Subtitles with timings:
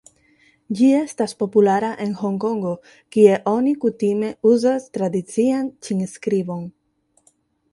[0.77, 2.71] Ĝi estas populara en Honkongo
[3.17, 6.65] kie oni kutime uzas tradician ĉin-skribon.